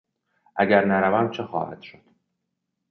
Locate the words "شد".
1.81-2.03